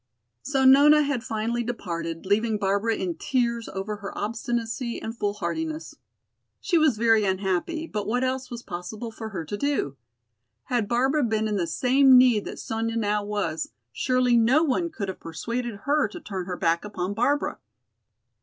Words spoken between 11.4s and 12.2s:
in the same